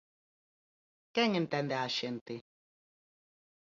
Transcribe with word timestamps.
¿Quen 1.15 1.29
entende 1.41 1.75
á 1.81 1.83
xente? 1.99 2.35